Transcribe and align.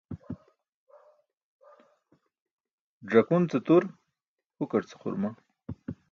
Ẓakun 3.11 3.43
ce 3.51 3.57
tur, 3.65 3.83
hukar 4.57 4.83
ce 4.89 4.95
xurma. 5.01 5.29